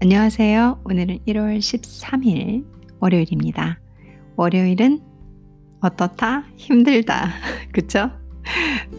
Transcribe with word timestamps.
안녕하세요. 0.00 0.82
오늘은 0.84 1.18
1월 1.26 1.58
13일 1.58 2.64
월요일입니다. 3.00 3.80
월요일은 4.36 5.00
어떻다? 5.80 6.44
힘들다. 6.56 7.30
그쵸? 7.74 8.08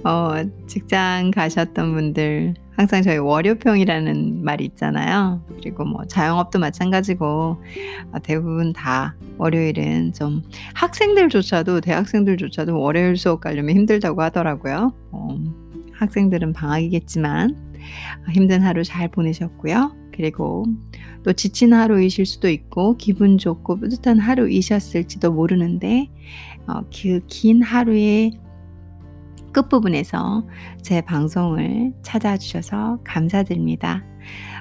어, 0.03 0.31
직장 0.67 1.31
가셨던 1.31 1.93
분들 1.93 2.53
항상 2.71 3.01
저희 3.01 3.17
월요평이라는 3.17 4.43
말이 4.43 4.65
있잖아요. 4.65 5.41
그리고 5.55 5.85
뭐 5.85 6.03
자영업도 6.05 6.59
마찬가지고 6.59 7.63
어, 8.11 8.19
대부분 8.21 8.73
다 8.73 9.15
월요일은 9.37 10.11
좀 10.11 10.41
학생들조차도 10.73 11.79
대학생들조차도 11.79 12.77
월요일 12.77 13.15
수업 13.15 13.39
가려면 13.39 13.77
힘들다고 13.77 14.21
하더라고요. 14.21 14.93
어, 15.11 15.37
학생들은 15.93 16.51
방학이겠지만 16.51 17.55
힘든 18.31 18.63
하루 18.63 18.83
잘 18.83 19.07
보내셨고요. 19.07 19.95
그리고 20.19 20.65
또 21.23 21.33
지친 21.33 21.73
하루이실 21.73 22.25
수도 22.25 22.49
있고 22.49 22.97
기분 22.97 23.37
좋고 23.37 23.79
뿌듯한 23.79 24.19
하루이셨을지도 24.19 25.31
모르는데 25.31 26.07
어, 26.67 26.81
그긴 26.93 27.61
하루의 27.61 28.31
끝부분에서 29.51 30.47
제 30.81 31.01
방송을 31.01 31.93
찾아주셔서 32.03 32.99
감사드립니다. 33.03 34.05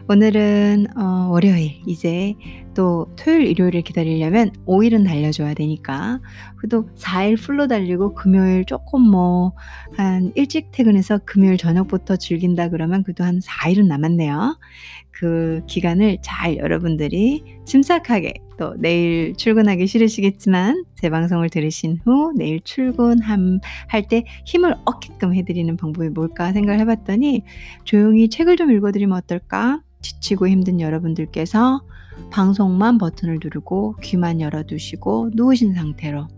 오늘은 0.08 0.86
어, 0.96 1.28
월요일 1.30 1.82
이제 1.86 2.34
또 2.74 3.14
토요일 3.16 3.48
일요일을 3.48 3.82
기다리려면 3.82 4.52
5일은 4.66 5.04
달려줘야 5.04 5.52
되니까 5.52 6.20
또 6.70 6.86
4일 6.94 7.38
풀로 7.38 7.66
달리고 7.66 8.14
금요일 8.14 8.64
조금 8.64 9.02
뭐 9.02 9.52
한 9.96 10.32
일찍 10.36 10.70
퇴근해서 10.70 11.18
금요일 11.24 11.56
저녁부터 11.56 12.16
즐긴다 12.16 12.68
그러면 12.68 13.02
그래도 13.02 13.24
한 13.24 13.40
4일은 13.40 13.86
남았네요. 13.86 14.58
그 15.18 15.62
기간을 15.66 16.18
잘 16.22 16.58
여러분들이 16.58 17.42
침착하게 17.64 18.34
또 18.56 18.74
내일 18.78 19.34
출근하기 19.34 19.86
싫으시겠지만 19.86 20.84
제 20.94 21.10
방송을 21.10 21.50
들으신 21.50 21.98
후 22.04 22.32
내일 22.36 22.60
출근할 22.60 23.58
때 24.08 24.24
힘을 24.46 24.76
얻게끔 24.84 25.34
해드리는 25.34 25.76
방법이 25.76 26.10
뭘까 26.10 26.52
생각을 26.52 26.78
해봤더니 26.80 27.42
조용히 27.82 28.28
책을 28.28 28.56
좀 28.56 28.70
읽어드리면 28.70 29.16
어떨까? 29.18 29.82
지치고 30.02 30.46
힘든 30.46 30.80
여러분들께서 30.80 31.82
방송만 32.30 32.98
버튼을 32.98 33.40
누르고 33.42 33.96
귀만 34.00 34.40
열어두시고 34.40 35.30
누우신 35.34 35.74
상태로 35.74 36.28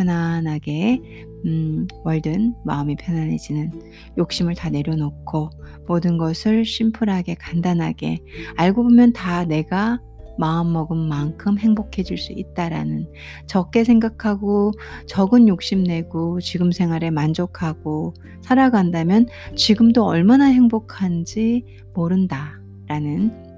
편안하게 0.00 1.26
음, 1.44 1.86
월든 2.04 2.54
마음이 2.64 2.96
편안해지는 2.96 3.70
욕심을 4.16 4.54
다 4.54 4.70
내려놓고 4.70 5.50
모든 5.86 6.16
것을 6.16 6.64
심플하게 6.64 7.34
간단하게 7.34 8.18
알고 8.56 8.82
보면 8.84 9.12
다 9.12 9.44
내가 9.44 10.00
마음먹은 10.38 10.96
만큼 10.96 11.58
행복해질 11.58 12.16
수 12.16 12.32
있다라는 12.32 13.12
적게 13.46 13.84
생각하고 13.84 14.72
적은 15.06 15.48
욕심내고 15.48 16.40
지금 16.40 16.72
생활에 16.72 17.10
만족하고 17.10 18.14
살아간다면 18.40 19.26
지금도 19.54 20.06
얼마나 20.06 20.46
행복한지 20.46 21.64
모른다라는 21.92 23.50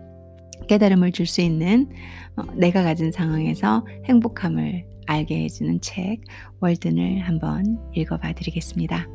깨달음을 0.66 1.12
줄 1.12 1.26
수 1.26 1.40
있는 1.40 1.88
어, 2.36 2.42
내가 2.56 2.82
가진 2.82 3.12
상황에서 3.12 3.86
행복함을 4.06 4.91
알게 5.06 5.44
해주는 5.44 5.80
책 5.80 6.22
월든을 6.60 7.20
한번 7.20 7.78
읽어봐 7.94 8.32
드리겠습니다. 8.34 9.08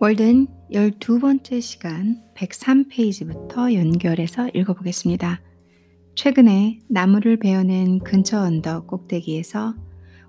월든 0.00 0.48
12번째 0.70 1.62
시간 1.62 2.20
103페이지부터 2.34 3.72
연결해서 3.72 4.50
읽어보겠습니다. 4.52 5.40
최근에 6.14 6.80
나무를 6.88 7.38
베어낸 7.38 8.00
근처 8.00 8.40
언덕 8.40 8.86
꼭대기에서 8.86 9.74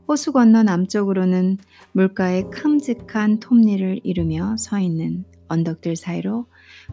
호수 0.08 0.32
건너 0.32 0.64
남쪽으로는 0.64 1.58
물가의 1.94 2.50
큼직한 2.52 3.40
톱니를 3.40 4.02
이루며 4.04 4.58
서 4.58 4.80
있는 4.80 5.26
언덕들 5.48 5.96
사이로 5.96 6.46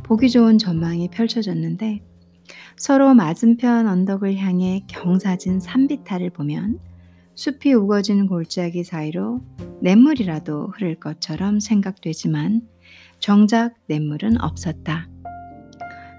보기 0.03 0.31
좋은 0.31 0.59
전망이 0.59 1.09
펼쳐졌는데 1.09 2.03
서로 2.77 3.15
맞은편 3.15 3.87
언덕을 3.87 4.37
향해 4.37 4.84
경사진 4.89 5.61
산비탈을 5.61 6.31
보면 6.31 6.78
숲이 7.34 7.73
우거진 7.73 8.28
골짜기 8.28 8.84
사이로 8.84 9.41
냇물이라도 9.81 10.73
흐를 10.75 10.97
것처럼 10.97 11.61
생각되지만 11.61 12.62
정작 13.19 13.75
냇물은 13.89 14.41
없었다. 14.41 15.09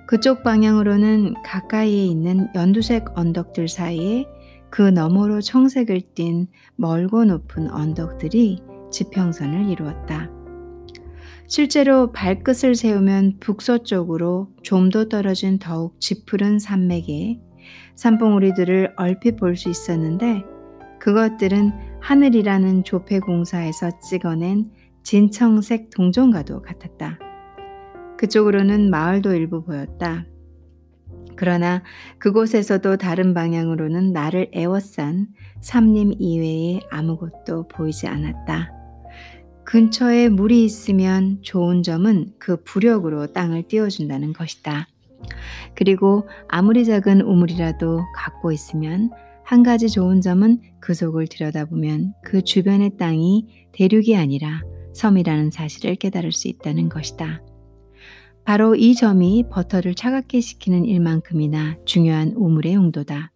그쪽 0.08 0.44
방향으로는 0.44 1.36
가까이에 1.44 2.06
있는 2.06 2.48
연두색 2.56 3.18
언덕들 3.18 3.68
사이에 3.68 4.25
그 4.74 4.82
너머로 4.82 5.40
청색을 5.42 6.02
띤 6.16 6.48
멀고 6.78 7.26
높은 7.26 7.70
언덕들이 7.70 8.64
지평선을 8.92 9.70
이루었다. 9.70 10.32
실제로 11.46 12.12
발끝을 12.12 12.74
세우면 12.74 13.38
북서쪽으로 13.40 14.50
좀 14.64 14.90
더 14.90 15.06
떨어진 15.10 15.60
더욱 15.60 16.02
짙푸른 16.02 16.58
산맥에 16.58 17.40
산봉우리들을 17.94 18.96
얼핏 18.98 19.36
볼 19.36 19.56
수 19.56 19.70
있었는데 19.70 20.42
그것들은 21.00 21.72
하늘이라는 22.02 22.84
조폐공사에서 22.84 24.00
찍어낸 24.00 24.72
진청색 25.04 25.92
동전과도 25.92 26.64
같았다. 26.64 27.20
그쪽으로는 28.18 28.90
마을도 28.90 29.36
일부 29.36 29.64
보였다. 29.64 30.26
그러나 31.36 31.84
그곳에서도 32.20 32.98
다른 32.98 33.34
방향으로는 33.34 34.14
나를 34.14 34.50
애워싼 34.54 35.28
삼림 35.62 36.14
이외에 36.20 36.82
아무것도 36.92 37.68
보이지 37.68 38.08
않았다. 38.08 38.72
근처에 39.66 40.30
물이 40.30 40.66
있으면 40.66 41.40
좋은 41.42 41.84
점은 41.84 42.34
그 42.38 42.62
부력으로 42.64 43.28
땅을 43.28 43.64
띄워준다는 43.68 44.34
것이다. 44.34 44.88
그리고 45.74 46.28
아무리 46.50 46.86
작은 46.86 47.22
우물이라도 47.22 48.02
갖고 48.16 48.52
있으면 48.52 49.10
한 49.44 49.64
가지 49.64 49.90
좋은 49.90 50.22
점은 50.22 50.62
그 50.80 50.94
속을 50.94 51.28
들여다보면 51.28 52.14
그 52.24 52.42
주변의 52.42 52.98
땅이 52.98 53.70
대륙이 53.72 54.16
아니라 54.16 54.62
섬이라는 54.94 55.52
사실을 55.52 55.96
깨달을 55.96 56.32
수 56.32 56.48
있다는 56.48 56.90
것이다. 56.90 57.42
바로 58.46 58.76
이 58.76 58.94
점이 58.94 59.46
버터를 59.50 59.96
차갑게 59.96 60.42
식히는 60.42 60.86
일만큼이나 60.86 61.78
중요한 61.86 62.34
우물의 62.36 62.74
용도다. 62.74 63.31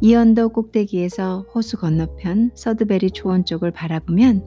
이 0.00 0.14
언덕 0.14 0.52
꼭대기에서 0.52 1.46
호수 1.52 1.76
건너편 1.76 2.52
서드베리 2.54 3.10
초원 3.10 3.44
쪽을 3.44 3.72
바라보면 3.72 4.44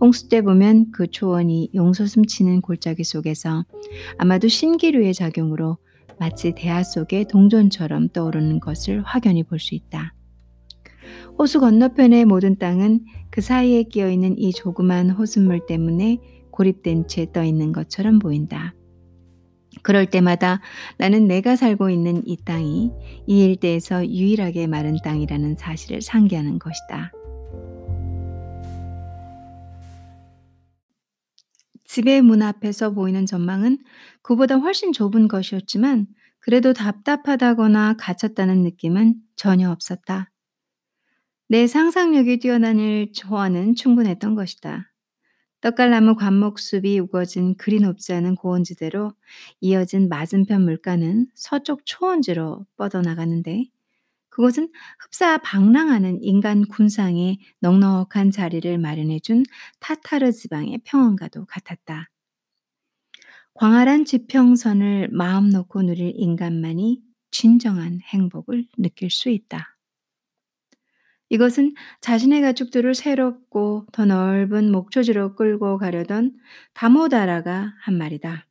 홍수 0.00 0.28
때 0.30 0.40
보면 0.40 0.90
그 0.90 1.06
초원이 1.06 1.70
용솟음 1.74 2.24
치는 2.24 2.62
골짜기 2.62 3.04
속에서 3.04 3.64
아마도 4.16 4.48
신기류의 4.48 5.12
작용으로 5.12 5.76
마치 6.18 6.54
대하 6.54 6.82
속의 6.82 7.26
동전처럼 7.28 8.08
떠오르는 8.08 8.60
것을 8.60 9.02
확연히 9.02 9.42
볼 9.42 9.58
수 9.58 9.74
있다. 9.74 10.14
호수 11.38 11.60
건너편의 11.60 12.24
모든 12.24 12.56
땅은 12.56 13.04
그 13.28 13.42
사이에 13.42 13.82
끼어 13.82 14.08
있는 14.10 14.38
이 14.38 14.52
조그만 14.52 15.10
호수물 15.10 15.66
때문에 15.66 16.18
고립된 16.50 17.06
채 17.06 17.26
떠 17.26 17.44
있는 17.44 17.72
것처럼 17.72 18.18
보인다. 18.18 18.74
그럴 19.82 20.06
때마다 20.06 20.60
나는 20.98 21.26
내가 21.26 21.56
살고 21.56 21.90
있는 21.90 22.22
이 22.26 22.36
땅이 22.44 22.90
이 23.26 23.44
일대에서 23.44 24.06
유일하게 24.06 24.66
마른 24.66 24.96
땅이라는 25.02 25.56
사실을 25.56 26.02
상기하는 26.02 26.58
것이다. 26.58 27.12
집의 31.84 32.22
문 32.22 32.42
앞에서 32.42 32.92
보이는 32.92 33.24
전망은 33.26 33.78
그보다 34.22 34.56
훨씬 34.56 34.92
좁은 34.92 35.28
것이었지만 35.28 36.06
그래도 36.40 36.72
답답하다거나 36.72 37.94
갇혔다는 37.98 38.62
느낌은 38.62 39.14
전혀 39.36 39.70
없었다. 39.70 40.30
내 41.48 41.66
상상력이 41.66 42.38
뛰어나는 42.40 43.12
조언은 43.12 43.76
충분했던 43.76 44.34
것이다. 44.34 44.92
떡갈나무 45.60 46.14
관목숲이 46.16 46.98
우거진 47.00 47.56
그리 47.56 47.80
높지 47.80 48.12
않은 48.14 48.36
고원지대로 48.36 49.12
이어진 49.60 50.08
맞은편 50.08 50.62
물가는 50.64 51.26
서쪽 51.34 51.82
초원지로 51.84 52.66
뻗어나가는데 52.76 53.66
그곳은 54.30 54.70
흡사 55.00 55.38
방랑하는 55.38 56.22
인간 56.22 56.64
군상의 56.66 57.38
넉넉한 57.60 58.30
자리를 58.32 58.78
마련해준 58.78 59.44
타타르 59.80 60.32
지방의 60.32 60.80
평원과도 60.84 61.46
같았다. 61.46 62.10
광활한 63.54 64.04
지평선을 64.04 65.08
마음 65.10 65.48
놓고 65.50 65.82
누릴 65.82 66.12
인간만이 66.14 67.02
진정한 67.32 68.00
행복을 68.02 68.66
느낄 68.78 69.10
수 69.10 69.30
있다. 69.30 69.75
이것은 71.28 71.74
자신의 72.00 72.40
가축들을 72.42 72.94
새롭고 72.94 73.86
더 73.92 74.04
넓은 74.04 74.70
목초지로 74.70 75.34
끌고 75.34 75.78
가려던 75.78 76.32
다모다라가 76.74 77.74
한 77.80 77.98
말이다. 77.98 78.46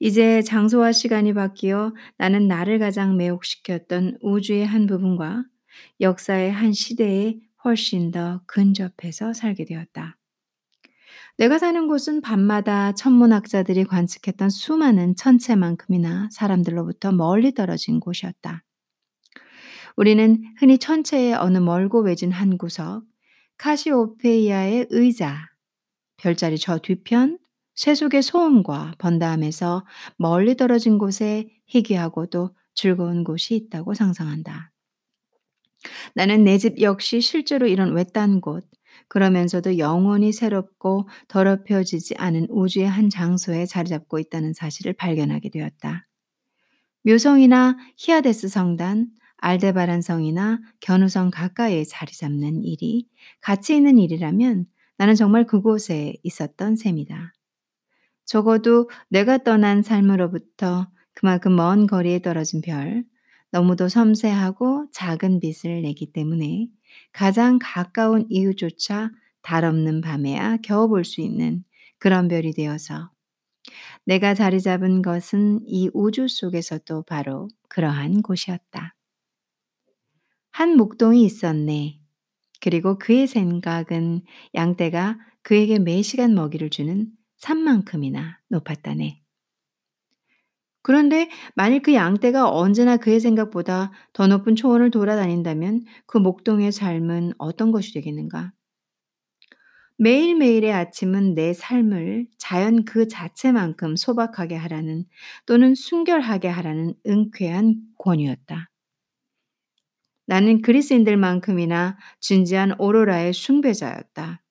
이제 0.00 0.42
장소와 0.42 0.92
시간이 0.92 1.34
바뀌어 1.34 1.94
나는 2.16 2.48
나를 2.48 2.78
가장 2.78 3.16
매혹시켰던 3.16 4.18
우주의 4.22 4.66
한 4.66 4.86
부분과 4.86 5.44
역사의 6.00 6.52
한 6.52 6.72
시대에 6.72 7.38
훨씬 7.64 8.10
더 8.10 8.42
근접해서 8.46 9.32
살게 9.32 9.64
되었다. 9.64 10.16
내가 11.36 11.58
사는 11.58 11.86
곳은 11.86 12.20
밤마다 12.20 12.92
천문학자들이 12.92 13.84
관측했던 13.84 14.50
수많은 14.50 15.14
천체만큼이나 15.14 16.28
사람들로부터 16.32 17.12
멀리 17.12 17.54
떨어진 17.54 18.00
곳이었다. 18.00 18.64
우리는 19.98 20.44
흔히 20.58 20.78
천체의 20.78 21.34
어느 21.34 21.58
멀고 21.58 22.02
외진 22.02 22.30
한 22.30 22.56
구석, 22.56 23.02
카시오페이아의 23.56 24.86
의자, 24.90 25.48
별자리 26.18 26.56
저 26.56 26.78
뒤편, 26.78 27.36
쇠 27.74 27.96
속의 27.96 28.22
소음과 28.22 28.94
번다함에서 28.98 29.84
멀리 30.16 30.56
떨어진 30.56 30.98
곳에 30.98 31.48
희귀하고도 31.66 32.54
즐거운 32.74 33.24
곳이 33.24 33.56
있다고 33.56 33.94
상상한다. 33.94 34.70
나는 36.14 36.44
내 36.44 36.58
집 36.58 36.80
역시 36.80 37.20
실제로 37.20 37.66
이런 37.66 37.92
외딴 37.92 38.40
곳, 38.40 38.64
그러면서도 39.08 39.78
영원히 39.78 40.30
새롭고 40.32 41.08
더럽혀지지 41.26 42.14
않은 42.18 42.46
우주의 42.50 42.86
한 42.88 43.10
장소에 43.10 43.66
자리 43.66 43.88
잡고 43.88 44.20
있다는 44.20 44.52
사실을 44.52 44.92
발견하게 44.92 45.48
되었다. 45.50 46.06
묘성이나 47.02 47.76
히아데스 47.96 48.48
성단, 48.48 49.08
알데바란 49.38 50.02
성이나 50.02 50.60
견우성 50.80 51.30
가까이에 51.30 51.84
자리 51.84 52.12
잡는 52.12 52.62
일이 52.64 53.08
가치 53.40 53.76
있는 53.76 53.98
일이라면 53.98 54.66
나는 54.96 55.14
정말 55.14 55.46
그곳에 55.46 56.14
있었던 56.22 56.76
셈이다. 56.76 57.32
적어도 58.24 58.90
내가 59.08 59.38
떠난 59.38 59.82
삶으로부터 59.82 60.88
그만큼 61.14 61.56
먼 61.56 61.86
거리에 61.86 62.20
떨어진 62.20 62.60
별, 62.60 63.04
너무도 63.50 63.88
섬세하고 63.88 64.88
작은 64.92 65.40
빛을 65.40 65.82
내기 65.82 66.12
때문에 66.12 66.68
가장 67.12 67.58
가까운 67.60 68.26
이유조차 68.28 69.10
달 69.42 69.64
없는 69.64 70.00
밤에야 70.02 70.58
겨우 70.62 70.88
볼 70.88 71.04
수 71.04 71.20
있는 71.20 71.64
그런 71.98 72.28
별이 72.28 72.52
되어서 72.52 73.10
내가 74.04 74.34
자리 74.34 74.60
잡은 74.60 75.02
것은 75.02 75.60
이 75.66 75.90
우주 75.94 76.28
속에서도 76.28 77.02
바로 77.04 77.48
그러한 77.68 78.22
곳이었다. 78.22 78.94
한 80.58 80.76
목동이 80.76 81.22
있었네. 81.22 82.00
그리고 82.60 82.98
그의 82.98 83.28
생각은 83.28 84.22
양떼가 84.56 85.16
그에게 85.44 85.78
매 85.78 86.02
시간 86.02 86.34
먹이를 86.34 86.68
주는 86.68 87.06
산만큼이나 87.36 88.40
높았다네. 88.48 89.22
그런데 90.82 91.30
만일 91.54 91.80
그 91.80 91.94
양떼가 91.94 92.50
언제나 92.50 92.96
그의 92.96 93.20
생각보다 93.20 93.92
더 94.12 94.26
높은 94.26 94.56
초원을 94.56 94.90
돌아다닌다면 94.90 95.84
그 96.06 96.18
목동의 96.18 96.72
삶은 96.72 97.34
어떤 97.38 97.70
것이 97.70 97.94
되겠는가? 97.94 98.52
매일매일의 99.98 100.72
아침은 100.72 101.36
내 101.36 101.52
삶을 101.52 102.26
자연 102.36 102.84
그 102.84 103.06
자체만큼 103.06 103.94
소박하게 103.94 104.56
하라는 104.56 105.04
또는 105.46 105.76
순결하게 105.76 106.48
하라는 106.48 106.94
은쾌한 107.06 107.76
권유였다. 107.96 108.70
나는 110.28 110.62
그리스인들만큼이나 110.62 111.98
진지한 112.20 112.76
오로라의 112.80 113.32
숭배자였다. 113.32 114.42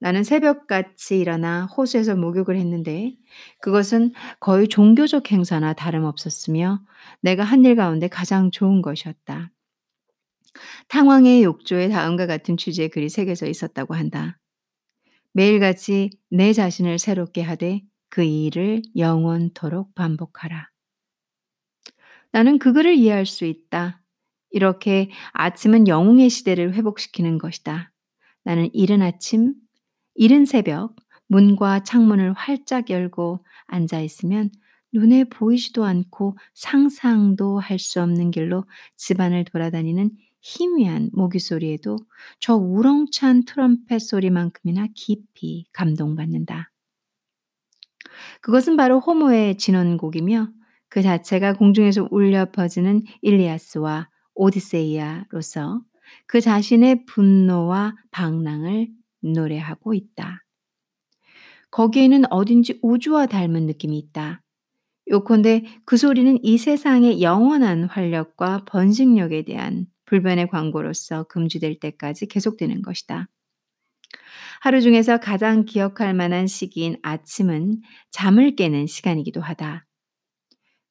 나는 0.00 0.22
새벽같이 0.24 1.18
일어나 1.18 1.66
호수에서 1.66 2.14
목욕을 2.16 2.56
했는데 2.56 3.16
그것은 3.60 4.12
거의 4.40 4.68
종교적 4.68 5.32
행사나 5.32 5.72
다름없었으며 5.72 6.80
내가 7.20 7.42
한 7.44 7.64
일 7.64 7.74
가운데 7.76 8.08
가장 8.08 8.50
좋은 8.52 8.82
것이었다. 8.82 9.50
탕왕의 10.88 11.42
욕조에 11.44 11.88
다음과 11.88 12.26
같은 12.26 12.56
취지의 12.56 12.88
글이 12.90 13.08
새겨져 13.08 13.46
있었다고 13.46 13.94
한다. 13.94 14.38
매일같이 15.32 16.10
내 16.30 16.52
자신을 16.52 16.98
새롭게 16.98 17.42
하되 17.42 17.82
그 18.10 18.22
일을 18.24 18.82
영원토록 18.96 19.94
반복하라. 19.94 20.68
나는 22.32 22.58
그 22.58 22.72
글을 22.72 22.94
이해할 22.94 23.26
수 23.26 23.44
있다. 23.44 24.02
이렇게 24.50 25.10
아침은 25.32 25.88
영웅의 25.88 26.30
시대를 26.30 26.74
회복시키는 26.74 27.38
것이다. 27.38 27.92
나는 28.44 28.70
이른 28.72 29.02
아침, 29.02 29.54
이른 30.14 30.44
새벽 30.46 30.96
문과 31.26 31.82
창문을 31.82 32.32
활짝 32.32 32.90
열고 32.90 33.44
앉아 33.66 34.00
있으면 34.00 34.50
눈에 34.92 35.24
보이지도 35.24 35.84
않고 35.84 36.36
상상도 36.54 37.58
할 37.58 37.78
수 37.78 38.00
없는 38.02 38.30
길로 38.30 38.64
집안을 38.96 39.44
돌아다니는 39.44 40.10
희미한 40.40 41.10
모기 41.12 41.38
소리에도 41.38 41.96
저 42.40 42.54
우렁찬 42.56 43.44
트럼펫 43.44 44.00
소리만큼이나 44.00 44.86
깊이 44.94 45.66
감동받는다. 45.72 46.70
그것은 48.40 48.76
바로 48.76 49.00
호모의 49.00 49.58
진원곡이며 49.58 50.48
그 50.88 51.02
자체가 51.02 51.54
공중에서 51.54 52.08
울려 52.10 52.50
퍼지는 52.50 53.02
일리아스와 53.22 54.08
오디세이아로서 54.38 55.82
그 56.26 56.40
자신의 56.40 57.04
분노와 57.06 57.96
방랑을 58.10 58.88
노래하고 59.20 59.94
있다. 59.94 60.44
거기에는 61.70 62.32
어딘지 62.32 62.78
우주와 62.82 63.26
닮은 63.26 63.66
느낌이 63.66 63.98
있다. 63.98 64.42
요컨대 65.10 65.64
그 65.84 65.96
소리는 65.96 66.38
이 66.42 66.58
세상의 66.58 67.22
영원한 67.22 67.84
활력과 67.84 68.64
번식력에 68.66 69.42
대한 69.42 69.86
불변의 70.06 70.48
광고로서 70.48 71.24
금지될 71.24 71.80
때까지 71.80 72.26
계속되는 72.26 72.82
것이다. 72.82 73.28
하루 74.60 74.80
중에서 74.80 75.18
가장 75.18 75.64
기억할 75.64 76.14
만한 76.14 76.46
시기인 76.46 76.96
아침은 77.02 77.80
잠을 78.10 78.56
깨는 78.56 78.86
시간이기도 78.86 79.40
하다. 79.40 79.86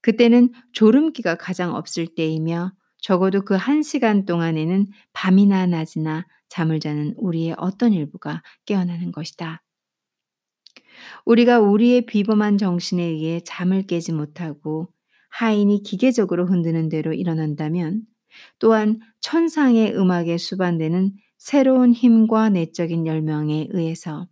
그때는 0.01 0.51
졸음기가 0.73 1.35
가장 1.35 1.75
없을 1.75 2.07
때이며 2.07 2.71
적어도 2.99 3.43
그 3.45 3.55
한 3.55 3.81
시간 3.83 4.25
동안에는 4.25 4.87
밤이나 5.13 5.65
낮이나 5.67 6.25
잠을 6.49 6.79
자는 6.79 7.13
우리의 7.17 7.55
어떤 7.57 7.93
일부가 7.93 8.43
깨어나는 8.65 9.11
것이다. 9.11 9.63
우리가 11.25 11.59
우리의 11.59 12.05
비범한 12.05 12.57
정신에 12.57 13.03
의해 13.03 13.39
잠을 13.43 13.83
깨지 13.83 14.13
못하고 14.13 14.87
하인이 15.29 15.83
기계적으로 15.83 16.45
흔드는 16.47 16.89
대로 16.89 17.13
일어난다면 17.13 18.03
또한 18.59 18.99
천상의 19.19 19.95
음악에 19.97 20.37
수반되는 20.37 21.13
새로운 21.37 21.93
힘과 21.93 22.49
내적인 22.49 23.05
열명에 23.05 23.67
의해서 23.71 24.27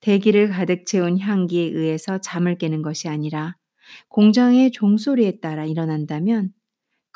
대기를 0.00 0.50
가득 0.50 0.86
채운 0.86 1.18
향기에 1.18 1.64
의해서 1.64 2.18
잠을 2.18 2.58
깨는 2.58 2.82
것이 2.82 3.08
아니라 3.08 3.56
공장의 4.08 4.72
종소리에 4.72 5.40
따라 5.40 5.64
일어난다면 5.66 6.52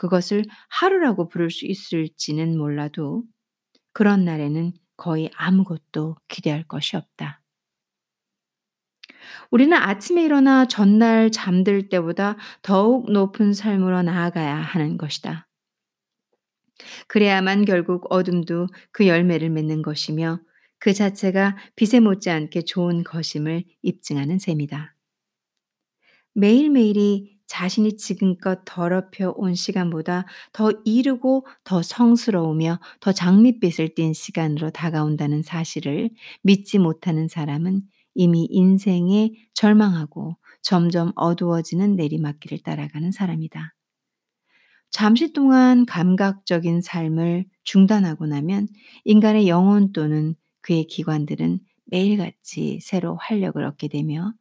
그것을 0.01 0.45
하루라고 0.71 1.29
부를 1.29 1.51
수 1.51 1.67
있을지는 1.67 2.57
몰라도 2.57 3.23
그런 3.93 4.25
날에는 4.25 4.73
거의 4.97 5.31
아무것도 5.35 6.17
기대할 6.27 6.67
것이 6.67 6.97
없다. 6.97 7.43
우리는 9.51 9.77
아침에 9.77 10.25
일어나 10.25 10.65
전날 10.67 11.31
잠들 11.31 11.91
때보다 11.91 12.39
더욱 12.63 13.13
높은 13.13 13.53
삶으로 13.53 14.01
나아가야 14.01 14.57
하는 14.57 14.97
것이다. 14.97 15.47
그래야만 17.07 17.67
결국 17.67 18.07
어둠도 18.09 18.69
그 18.93 19.07
열매를 19.07 19.51
맺는 19.51 19.83
것이며 19.83 20.41
그 20.79 20.95
자체가 20.95 21.59
빛에 21.77 22.01
못지않게 22.01 22.63
좋은 22.63 23.05
것임을 23.05 23.65
입증하는 23.83 24.39
셈이다. 24.39 24.97
매일매일이 26.33 27.40
자신이 27.51 27.97
지금껏 27.97 28.63
더럽혀 28.65 29.35
온 29.37 29.57
시간보다 29.57 30.25
더 30.53 30.71
이르고 30.85 31.45
더 31.65 31.83
성스러우며 31.83 32.79
더 33.01 33.11
장밋빛을 33.11 33.97
띤 33.97 34.13
시간으로 34.13 34.71
다가온다는 34.71 35.43
사실을 35.43 36.11
믿지 36.43 36.79
못하는 36.79 37.27
사람은 37.27 37.83
이미 38.15 38.47
인생에 38.49 39.33
절망하고 39.53 40.37
점점 40.63 41.11
어두워지는 41.17 41.97
내리막길을 41.97 42.61
따라가는 42.61 43.11
사람이다. 43.11 43.75
잠시 44.91 45.33
동안 45.33 45.87
감각적인 45.87 46.83
삶을 46.83 47.47
중단하고 47.65 48.27
나면 48.27 48.69
인간의 49.05 49.49
영혼 49.49 49.93
또는 49.93 50.37
그의 50.61 50.85
기관들은 50.85 51.59
매일같이 51.87 52.79
새로 52.81 53.17
활력을 53.17 53.65
얻게 53.65 53.89
되며 53.89 54.35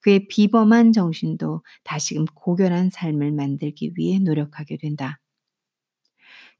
그의 0.00 0.28
비범한 0.28 0.92
정신도 0.92 1.62
다시금 1.84 2.26
고결한 2.34 2.90
삶을 2.90 3.32
만들기 3.32 3.92
위해 3.96 4.18
노력하게 4.18 4.76
된다. 4.78 5.20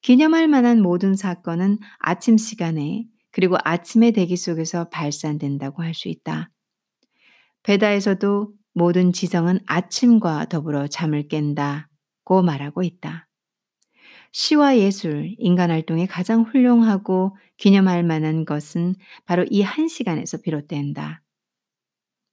기념할 0.02 0.46
만한 0.48 0.80
모든 0.82 1.14
사건은 1.16 1.78
아침 1.98 2.36
시간에 2.38 3.06
그리고 3.32 3.56
아침의 3.64 4.12
대기 4.12 4.36
속에서 4.36 4.88
발산된다고 4.90 5.82
할 5.82 5.94
수 5.94 6.08
있다. 6.08 6.50
베다에서도 7.64 8.52
모든 8.74 9.12
지성은 9.12 9.58
아침과 9.66 10.46
더불어 10.48 10.86
잠을 10.88 11.28
깬다고 11.28 12.42
말하고 12.42 12.82
있다. 12.82 13.28
시와 14.32 14.76
예술, 14.78 15.34
인간 15.38 15.70
활동에 15.70 16.06
가장 16.06 16.42
훌륭하고 16.42 17.36
기념할 17.56 18.02
만한 18.04 18.44
것은 18.44 18.96
바로 19.24 19.44
이 19.50 19.62
한 19.62 19.88
시간에서 19.88 20.38
비롯된다. 20.42 21.22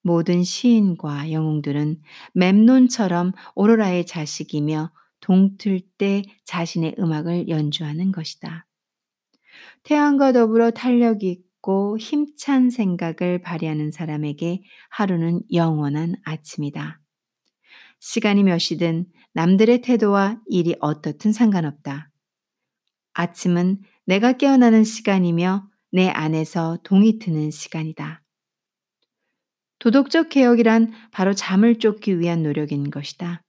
모든 0.01 0.43
시인과 0.43 1.31
영웅들은 1.31 2.01
mem논처럼 2.35 3.33
오로라의 3.55 4.05
자식이며 4.05 4.91
동틀 5.19 5.81
때 5.97 6.23
자신의 6.45 6.95
음악을 6.99 7.47
연주하는 7.47 8.11
것이다. 8.11 8.67
태양과 9.83 10.33
더불어 10.33 10.71
탄력 10.71 11.23
있고 11.23 11.97
힘찬 11.97 12.69
생각을 12.69 13.41
발휘하는 13.41 13.91
사람에게 13.91 14.63
하루는 14.89 15.41
영원한 15.53 16.15
아침이다. 16.23 16.99
시간이 17.99 18.43
몇이든 18.43 19.05
남들의 19.33 19.81
태도와 19.81 20.39
일이 20.47 20.75
어떻든 20.79 21.31
상관없다. 21.31 22.09
아침은 23.13 23.81
내가 24.05 24.33
깨어나는 24.33 24.83
시간이며 24.83 25.67
내 25.91 26.09
안에서 26.09 26.79
동이 26.83 27.19
트는 27.19 27.51
시간이다. 27.51 28.23
도덕적 29.81 30.29
개혁이란 30.29 30.93
바로 31.09 31.33
잠을 31.33 31.79
쫓기 31.79 32.19
위한 32.19 32.43
노력인 32.43 32.91
것이다. 32.91 33.41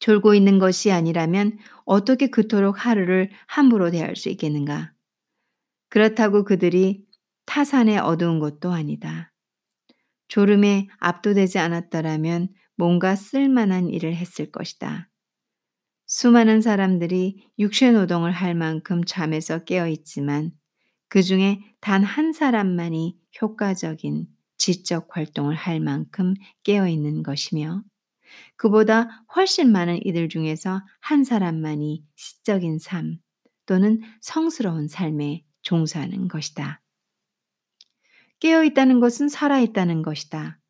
졸고 0.00 0.34
있는 0.34 0.58
것이 0.58 0.90
아니라면 0.90 1.56
어떻게 1.84 2.26
그토록 2.26 2.84
하루를 2.84 3.30
함부로 3.46 3.92
대할 3.92 4.16
수 4.16 4.28
있겠는가? 4.28 4.92
그렇다고 5.88 6.42
그들이 6.42 7.04
타산에 7.46 7.98
어두운 7.98 8.40
것도 8.40 8.72
아니다. 8.72 9.32
졸음에 10.26 10.88
압도되지 10.98 11.60
않았더라면 11.60 12.48
뭔가 12.76 13.14
쓸만한 13.14 13.88
일을 13.88 14.16
했을 14.16 14.50
것이다. 14.50 15.10
수많은 16.06 16.60
사람들이 16.60 17.52
육체 17.60 17.92
노동을 17.92 18.32
할 18.32 18.56
만큼 18.56 19.04
잠에서 19.04 19.62
깨어 19.62 19.86
있지만 19.86 20.50
그 21.12 21.22
중에 21.22 21.60
단 21.82 22.04
한 22.04 22.32
사람만이 22.32 23.18
효과적인 23.42 24.28
지적 24.56 25.14
활동을 25.14 25.54
할 25.54 25.78
만큼 25.78 26.32
깨어 26.62 26.88
있는 26.88 27.22
것이며 27.22 27.82
그보다 28.56 29.22
훨씬 29.36 29.70
많은 29.72 30.06
이들 30.06 30.30
중에서 30.30 30.80
한 31.00 31.22
사람만이 31.22 32.02
시적인 32.16 32.78
삶 32.78 33.18
또는 33.66 34.00
성스러운 34.22 34.88
삶에 34.88 35.44
종사하는 35.60 36.28
것이다. 36.28 36.80
깨어 38.40 38.64
있다는 38.64 39.00
것은 39.00 39.28
살아 39.28 39.60
있다는 39.60 40.00
것이다. 40.00 40.60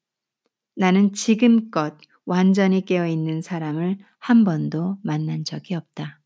나는 0.74 1.12
지금껏 1.12 1.96
완전히 2.24 2.84
깨어 2.84 3.06
있는 3.06 3.42
사람을 3.42 3.98
한 4.18 4.42
번도 4.42 4.98
만난 5.04 5.44
적이 5.44 5.76
없다. 5.76 6.21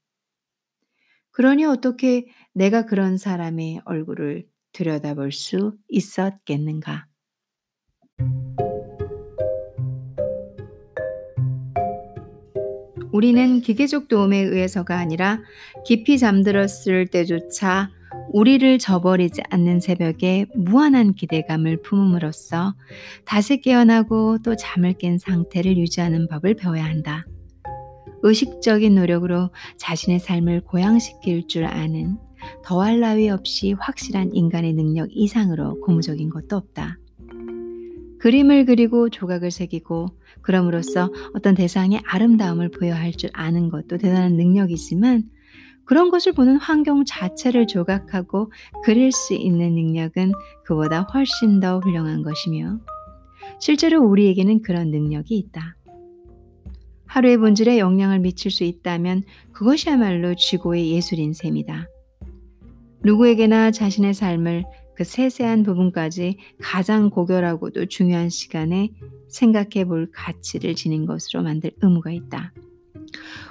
그러니 1.36 1.66
어떻게 1.66 2.24
내가 2.54 2.86
그런 2.86 3.18
사람의 3.18 3.82
얼굴을 3.84 4.46
들여다볼 4.72 5.32
수 5.32 5.74
있었겠는가? 5.90 7.08
우리는 13.12 13.60
기계적 13.60 14.08
도움에 14.08 14.38
의해서가 14.38 14.98
아니라 14.98 15.42
깊이 15.84 16.18
잠들었을 16.18 17.08
때조차 17.08 17.90
우리를 18.32 18.78
저버리지 18.78 19.42
않는 19.50 19.80
새벽에 19.80 20.46
무한한 20.54 21.12
기대감을 21.12 21.82
품음으로써 21.82 22.74
다시 23.26 23.60
깨어나고 23.60 24.38
또 24.42 24.56
잠을 24.56 24.94
깬 24.94 25.18
상태를 25.18 25.76
유지하는 25.76 26.28
법을 26.28 26.54
배워야 26.54 26.86
한다. 26.86 27.26
의식적인 28.22 28.94
노력으로 28.94 29.50
자신의 29.76 30.20
삶을 30.20 30.62
고양시킬 30.62 31.46
줄 31.48 31.64
아는 31.64 32.18
더할 32.64 33.00
나위 33.00 33.28
없이 33.28 33.72
확실한 33.72 34.34
인간의 34.34 34.74
능력 34.74 35.08
이상으로 35.10 35.80
고무적인 35.80 36.30
것도 36.30 36.56
없다. 36.56 36.98
그림을 38.18 38.64
그리고 38.64 39.08
조각을 39.08 39.50
새기고 39.50 40.08
그럼으로써 40.42 41.12
어떤 41.34 41.54
대상의 41.54 42.00
아름다움을 42.06 42.70
부여할 42.70 43.12
줄 43.12 43.30
아는 43.32 43.68
것도 43.68 43.98
대단한 43.98 44.36
능력이지만 44.36 45.24
그런 45.84 46.10
것을 46.10 46.32
보는 46.32 46.56
환경 46.56 47.04
자체를 47.04 47.68
조각하고 47.68 48.50
그릴 48.84 49.12
수 49.12 49.34
있는 49.34 49.74
능력은 49.74 50.32
그보다 50.64 51.02
훨씬 51.02 51.60
더 51.60 51.78
훌륭한 51.78 52.22
것이며 52.22 52.80
실제로 53.60 54.02
우리에게는 54.02 54.62
그런 54.62 54.90
능력이 54.90 55.36
있다. 55.36 55.76
하루의 57.06 57.38
본질에 57.38 57.78
영향을 57.78 58.18
미칠 58.18 58.50
수 58.50 58.64
있다면 58.64 59.22
그것이야말로 59.52 60.34
쥐고의 60.34 60.90
예술인 60.92 61.32
셈이다. 61.32 61.88
누구에게나 63.04 63.70
자신의 63.70 64.14
삶을 64.14 64.64
그 64.94 65.04
세세한 65.04 65.62
부분까지 65.62 66.38
가장 66.60 67.10
고결하고도 67.10 67.86
중요한 67.86 68.30
시간에 68.30 68.90
생각해 69.28 69.84
볼 69.84 70.10
가치를 70.10 70.74
지닌 70.74 71.06
것으로 71.06 71.42
만들 71.42 71.70
의무가 71.82 72.10
있다. 72.10 72.52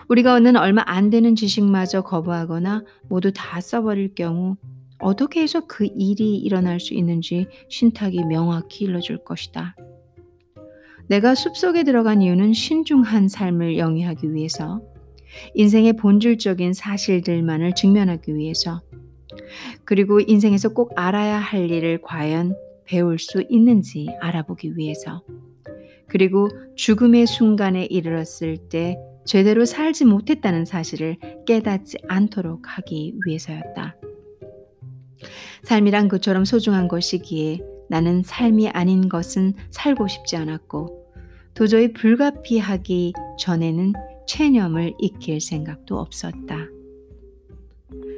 우리가 0.09 0.33
얻는 0.35 0.57
얼마 0.57 0.83
안 0.85 1.09
되는 1.09 1.35
지식마저 1.35 2.01
거부하거나 2.01 2.83
모두 3.07 3.31
다 3.33 3.61
써버릴 3.61 4.15
경우 4.15 4.57
어떻게 4.99 5.41
해서 5.41 5.65
그 5.67 5.87
일이 5.95 6.37
일어날 6.37 6.79
수 6.79 6.93
있는지 6.93 7.47
신탁이 7.69 8.25
명확히 8.25 8.85
일러줄 8.85 9.23
것이다. 9.23 9.75
내가 11.07 11.35
숲속에 11.35 11.83
들어간 11.83 12.21
이유는 12.21 12.53
신중한 12.53 13.27
삶을 13.27 13.77
영위하기 13.77 14.33
위해서, 14.33 14.81
인생의 15.53 15.93
본질적인 15.93 16.73
사실들만을 16.73 17.75
직면하기 17.75 18.35
위해서, 18.35 18.81
그리고 19.83 20.19
인생에서 20.19 20.69
꼭 20.69 20.93
알아야 20.95 21.37
할 21.37 21.69
일을 21.69 22.01
과연 22.01 22.55
배울 22.85 23.19
수 23.19 23.43
있는지 23.49 24.07
알아보기 24.21 24.77
위해서, 24.77 25.23
그리고 26.07 26.49
죽음의 26.75 27.27
순간에 27.27 27.85
이르렀을 27.85 28.57
때 28.69 28.97
제대로 29.25 29.65
살지 29.65 30.05
못했다는 30.05 30.65
사실을 30.65 31.17
깨닫지 31.45 31.97
않도록 32.07 32.61
하기 32.65 33.15
위해서였다. 33.25 33.95
삶이란 35.63 36.09
그처럼 36.09 36.45
소중한 36.45 36.87
것이기에 36.87 37.59
나는 37.89 38.21
삶이 38.23 38.69
아닌 38.69 39.09
것은 39.09 39.53
살고 39.71 40.07
싶지 40.07 40.35
않았고 40.35 40.94
도저히 41.55 41.93
불가피하기 41.93 43.13
전에는 43.39 43.93
체념을 44.27 44.93
익힐 44.99 45.39
생각도 45.39 45.97
없었다. 45.97 46.67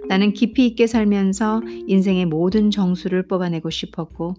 나는 0.07 0.33
깊이 0.33 0.65
있게 0.65 0.87
살면서 0.87 1.61
인생의 1.87 2.25
모든 2.25 2.71
정수를 2.71 3.27
뽑아내고 3.27 3.69
싶었고 3.69 4.35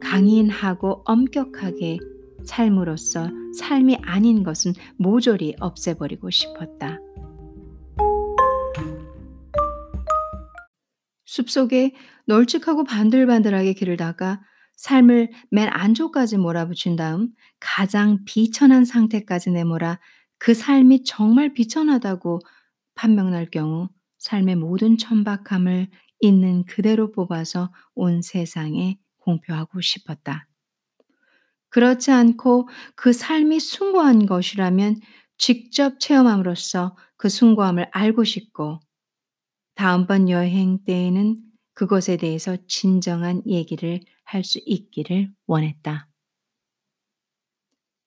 강인하고 0.00 1.02
엄격하게 1.04 1.98
삶으로서 2.44 3.28
삶이 3.58 3.96
아닌 4.02 4.42
것은 4.42 4.72
모조리 4.96 5.56
없애버리고 5.60 6.30
싶었다. 6.30 6.98
숲속에 11.26 11.92
널찍하고 12.26 12.84
반들반들하게 12.84 13.74
길을 13.74 13.96
닦아 13.96 14.40
삶을 14.78 15.30
맨 15.50 15.68
안쪽까지 15.68 16.38
몰아붙인 16.38 16.96
다음 16.96 17.30
가장 17.58 18.24
비천한 18.24 18.84
상태까지 18.84 19.50
내몰아 19.50 19.98
그 20.38 20.54
삶이 20.54 21.02
정말 21.02 21.52
비천하다고 21.52 22.38
판명날 22.94 23.50
경우 23.50 23.88
삶의 24.18 24.56
모든 24.56 24.96
천박함을 24.96 25.88
있는 26.20 26.64
그대로 26.64 27.10
뽑아서 27.10 27.72
온 27.94 28.22
세상에 28.22 28.98
공표하고 29.18 29.80
싶었다. 29.80 30.46
그렇지 31.70 32.12
않고 32.12 32.68
그 32.94 33.12
삶이 33.12 33.60
숭고한 33.60 34.26
것이라면 34.26 35.00
직접 35.38 35.98
체험함으로써 35.98 36.96
그 37.16 37.28
숭고함을 37.28 37.88
알고 37.92 38.24
싶고 38.24 38.80
다음번 39.74 40.28
여행 40.28 40.78
때에는 40.84 41.36
그것에 41.74 42.16
대해서 42.16 42.56
진정한 42.66 43.42
얘기를 43.46 44.00
할 44.28 44.44
수 44.44 44.60
있기를 44.66 45.30
원했다. 45.46 46.08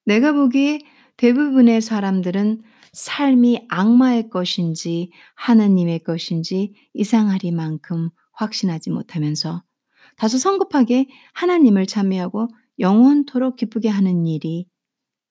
내가 0.06 0.34
보기에 0.34 0.82
대부분의 1.18 1.82
사람들은 1.82 2.62
삶이 2.94 3.66
악마의 3.70 4.30
것인지 4.30 5.12
하나님의 5.36 6.04
것인지 6.04 6.74
이상하리만큼 6.94 8.10
확신하지 8.34 8.90
못하면서 8.90 9.64
다소 10.18 10.38
성급하게 10.38 11.08
하나님을 11.34 11.86
참여하고 11.86 12.50
영원토록 12.80 13.56
기쁘게 13.56 13.90
하는 13.90 14.28
일이 14.28 14.68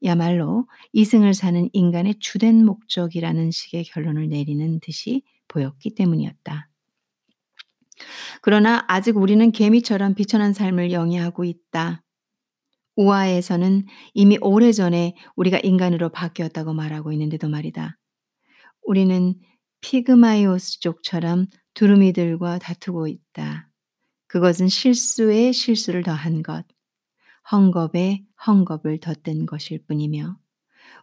야말로 0.03 0.67
이승을 0.93 1.35
사는 1.35 1.69
인간의 1.73 2.17
주된 2.21 2.65
목적이라는 2.65 3.51
식의 3.51 3.85
결론을 3.85 4.29
내리는 4.29 4.81
듯이 4.81 5.23
보였기 5.49 5.95
때문이었다. 5.95 6.70
그러나 8.43 8.85
아직 8.89 9.17
우리는 9.17 9.51
개미처럼 9.53 10.15
비천한 10.15 10.53
삶을 10.53 10.93
영위하고 10.93 11.45
있다. 11.45 12.03
우아에서는 12.97 13.87
이미 14.15 14.39
오래전에 14.41 15.15
우리가 15.37 15.59
인간으로 15.63 16.11
바뀌었다고 16.11 16.75
말하고 16.75 17.13
있는데도 17.13 17.49
말이다. 17.49 17.97
우리는 18.83 19.35
피그마이오스족처럼 19.81 21.47
두루미들과 21.75 22.59
다투고 22.59 23.09
있다. 23.09 23.71
그것은 24.27 24.69
실수에 24.69 25.53
실수를 25.53 26.03
더한 26.03 26.43
것, 26.43 26.65
헝겊에 27.51 28.25
헝겊을 28.45 29.01
덧댄 29.01 29.47
것일 29.47 29.85
뿐이며 29.87 30.37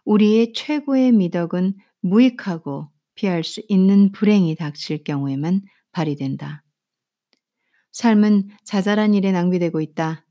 우리의 0.04 0.52
최고의 0.54 1.12
미덕은 1.12 1.76
무익하고 2.00 2.90
피할 3.14 3.42
수 3.44 3.62
있는 3.68 4.12
불행이 4.12 4.54
닥칠 4.54 5.04
경우에만 5.04 5.62
발휘된다. 5.92 6.62
삶은 7.92 8.48
자잘한 8.64 9.14
일에 9.14 9.32
낭비되고 9.32 9.80
있다. 9.80 10.24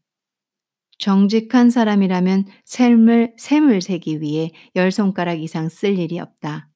정직한 1.00 1.70
사람이라면 1.70 2.46
샘을, 2.66 3.34
샘을 3.38 3.82
세기 3.82 4.22
위해 4.22 4.52
열 4.76 4.92
손가락 4.92 5.42
이상 5.42 5.70
쓸 5.70 6.00
일이 6.00 6.20
없다. 6.20 6.70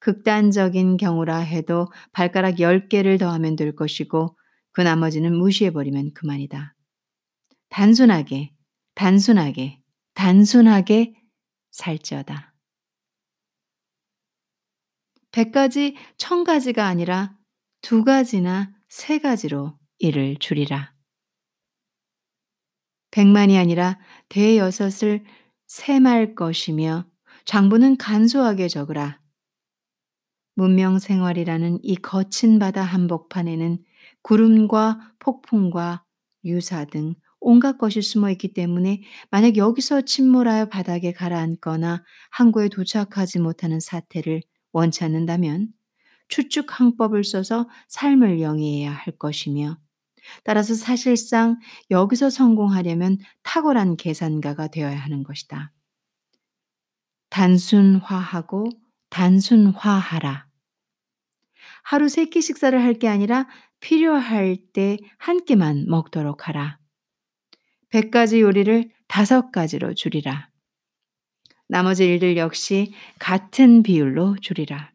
극단적인 0.00 0.96
경우라 0.96 1.38
해도 1.38 1.88
발가락 2.12 2.56
10개를 2.56 3.18
더하면 3.18 3.56
될 3.56 3.74
것이고 3.74 4.36
그 4.72 4.80
나머지는 4.80 5.34
무시해버리면 5.34 6.12
그만이다. 6.12 6.74
단순하게, 7.70 8.52
단순하게, 8.94 9.80
단순하게 10.14 11.14
살지어다. 11.70 12.54
100가지, 15.32 15.94
1000가지가 16.16 16.78
아니라 16.78 17.36
두 17.82 18.04
가지나 18.04 18.72
세 18.88 19.18
가지로 19.18 19.78
일을 19.98 20.36
줄이라. 20.38 20.92
백만이 23.10 23.58
아니라 23.58 23.98
대여섯을 24.28 25.24
세말 25.66 26.34
것이며 26.34 27.06
장부는 27.44 27.96
간소하게 27.96 28.68
적으라. 28.68 29.20
문명 30.54 30.98
생활이라는 30.98 31.80
이 31.82 31.96
거친 31.96 32.58
바다 32.58 32.82
한복판에는 32.82 33.78
구름과 34.22 35.14
폭풍과 35.18 36.04
유사 36.44 36.84
등 36.84 37.14
온갖 37.40 37.78
것이 37.78 38.02
숨어 38.02 38.30
있기 38.30 38.54
때문에 38.54 39.02
만약 39.30 39.56
여기서 39.56 40.02
침몰하여 40.02 40.68
바닥에 40.68 41.12
가라앉거나 41.12 42.02
항구에 42.30 42.68
도착하지 42.68 43.38
못하는 43.38 43.80
사태를 43.80 44.42
원치 44.72 45.04
않는다면 45.04 45.68
추측 46.28 46.80
항법을 46.80 47.22
써서 47.22 47.68
삶을 47.88 48.40
영위해야 48.40 48.90
할 48.90 49.16
것이며 49.18 49.78
따라서 50.44 50.74
사실상 50.74 51.58
여기서 51.90 52.30
성공하려면 52.30 53.18
탁월한 53.42 53.96
계산가가 53.96 54.68
되어야 54.68 54.96
하는 54.96 55.22
것이다. 55.22 55.72
단순화하고 57.30 58.68
단순화하라. 59.10 60.46
하루 61.84 62.08
세 62.08 62.26
끼 62.26 62.40
식사를 62.42 62.80
할 62.80 62.94
게 62.98 63.08
아니라 63.08 63.46
필요할 63.80 64.56
때 64.72 64.98
한 65.18 65.44
끼만 65.44 65.86
먹도록 65.86 66.48
하라. 66.48 66.78
100가지 67.90 68.40
요리를 68.40 68.90
다섯 69.06 69.50
가지로 69.52 69.94
줄이라. 69.94 70.48
나머지 71.68 72.04
일들 72.04 72.36
역시 72.36 72.92
같은 73.18 73.82
비율로 73.82 74.36
줄이라. 74.40 74.90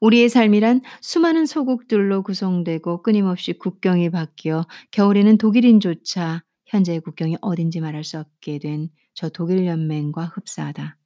우리의 0.00 0.28
삶이란 0.28 0.82
수많은 1.00 1.46
소국들로 1.46 2.22
구성되고 2.22 3.02
끊임없이 3.02 3.52
국경이 3.52 4.10
바뀌어 4.10 4.66
겨울에는 4.90 5.38
독일인조차 5.38 6.42
현재의 6.66 7.00
국경이 7.00 7.36
어딘지 7.40 7.80
말할 7.80 8.04
수 8.04 8.18
없게 8.18 8.58
된 8.58 8.88
저 9.14 9.28
독일 9.28 9.64
연맹과 9.66 10.24
흡사하다. 10.26 10.98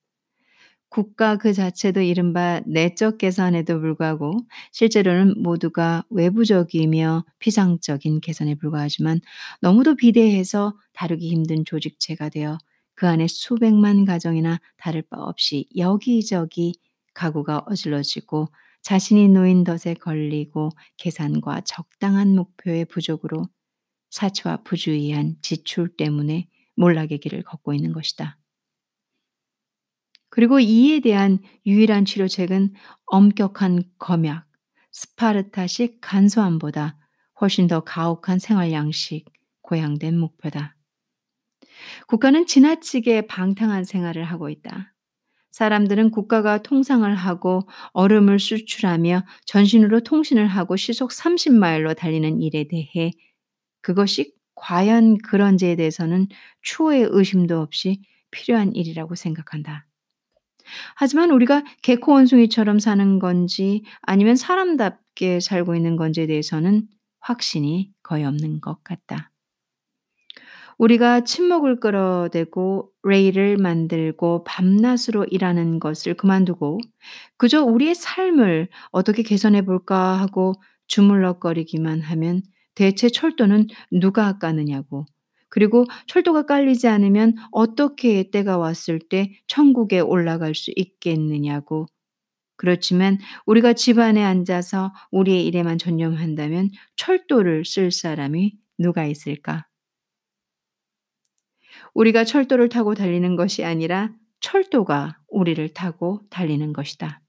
국가 0.91 1.37
그 1.37 1.53
자체도 1.53 2.01
이른바 2.01 2.61
내적 2.67 3.19
개선에도 3.19 3.79
불구하고 3.79 4.33
실제로는 4.73 5.43
모두가 5.43 6.05
외부적이며 6.11 7.27
피상적인 7.39 8.21
개선에 8.23 8.55
불과하지만 8.55 9.21
너무도 9.61 9.97
비대해서 9.97 10.75
다루기 10.95 11.29
힘든 11.29 11.65
조직체가 11.67 12.31
되어 12.31 12.57
그 12.95 13.07
안에 13.07 13.27
수백만 13.29 14.07
가정이나 14.07 14.61
다를 14.79 15.03
바 15.03 15.19
없이 15.19 15.67
여기저기 15.77 16.75
가구가 17.13 17.65
어질러지고 17.67 18.49
자신이 18.83 19.29
놓인 19.29 19.65
덫에 19.65 19.95
걸리고 19.95 20.71
계산과 20.97 21.63
적당한 21.63 22.35
목표의 22.35 22.87
부족으로 22.87 23.49
사치와 24.11 24.63
부주의한 24.63 25.37
지출 25.43 25.95
때문에 25.97 26.49
몰락의 26.77 27.19
길을 27.19 27.43
걷고 27.43 27.75
있는 27.75 27.93
것이다. 27.93 28.39
그리고 30.31 30.61
이에 30.61 31.01
대한 31.01 31.39
유일한 31.67 32.05
치료책은 32.05 32.75
엄격한 33.07 33.83
검약, 33.99 34.47
스파르타식 34.93 35.99
간소함보다 36.01 36.97
훨씬 37.41 37.67
더 37.67 37.81
가혹한 37.81 38.39
생활 38.39 38.73
양식, 38.73 39.25
고양된 39.63 40.19
목표다. 40.19 40.77
국가는 42.07 42.47
지나치게 42.47 43.27
방탕한 43.27 43.85
생활을 43.85 44.25
하고 44.25 44.49
있다. 44.49 44.95
사람들은 45.59 46.13
국가가 46.13 46.63
통상을 46.63 47.13
하고 47.17 47.63
얼음을 47.93 48.39
수출하며 48.39 49.25
전신으로 49.45 50.03
통신을 50.03 50.47
하고 50.47 50.77
시속 50.77 51.11
30마일로 51.11 51.97
달리는 51.97 52.41
일에 52.41 52.69
대해 52.69 53.11
그것이 53.83 54.35
과연 54.55 55.19
그런지에 55.19 55.75
대해서는 55.75 56.29
추호의 56.63 57.09
의심도 57.11 57.61
없이 57.61 58.01
필요한 58.31 58.73
일이라고 58.73 59.17
생각한다. 59.17 59.89
하지만 60.95 61.33
우리가 61.33 61.65
개코 61.83 62.13
원숭이처럼 62.13 62.79
사는 62.79 63.19
건지 63.19 63.83
아니면 64.03 64.37
사람답게 64.37 65.41
살고 65.41 65.75
있는 65.75 65.97
건지에 65.97 66.29
대해서는 66.29 66.87
확신이 67.19 67.91
거의 68.05 68.25
없는 68.25 68.61
것 68.61 68.85
같다. 68.85 69.33
우리가 70.79 71.23
침묵을 71.25 71.81
끌어대고 71.81 72.93
레이를 73.03 73.57
만들고 73.57 74.45
밤낮으로 74.45 75.25
일하는 75.25 75.81
것을 75.81 76.15
그만두고 76.15 76.79
그저 77.37 77.65
우리의 77.65 77.95
삶을 77.95 78.69
어떻게 78.91 79.23
개선해 79.23 79.63
볼까 79.63 80.19
하고 80.21 80.55
주물럭거리기만 80.87 82.01
하면 82.01 82.43
대체 82.75 83.09
철도는 83.09 83.67
누가 83.91 84.39
까느냐고 84.39 85.05
그리고 85.49 85.85
철도가 86.07 86.47
깔리지 86.47 86.87
않으면 86.89 87.35
어떻게 87.51 88.31
때가 88.31 88.59
왔을 88.59 89.01
때 89.01 89.33
천국에 89.49 89.99
올라갈 89.99 90.55
수 90.55 90.71
있겠느냐고 90.77 91.87
그렇지만 92.57 93.19
우리가 93.47 93.73
집 93.73 93.99
안에 93.99 94.23
앉아서 94.23 94.93
우리의 95.13 95.47
일에만 95.47 95.79
전념한다면 95.79 96.71
철도를 96.97 97.65
쓸 97.65 97.91
사람이 97.93 98.57
누가 98.79 99.07
있을까? 99.07 99.68
우리가 101.95 102.25
철도를 102.25 102.69
타고 102.69 102.95
달리는 102.95 103.37
것이 103.37 103.65
아니라 103.65 104.13
철도가 104.41 105.19
우리를 105.29 105.69
타고 105.75 106.21
달리는 106.31 106.73
것이다. 106.73 107.23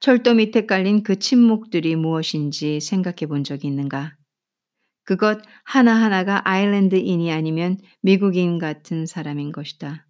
철도 0.00 0.34
밑에 0.34 0.66
깔린 0.66 1.02
그 1.02 1.18
침묵들이 1.18 1.96
무엇인지 1.96 2.80
생각해 2.80 3.26
본 3.28 3.44
적이 3.44 3.68
있는가? 3.68 4.16
그것 5.04 5.40
하나하나가 5.64 6.48
아일랜드인이 6.48 7.30
아니면 7.32 7.78
미국인 8.00 8.58
같은 8.58 9.06
사람인 9.06 9.52
것이다. 9.52 10.06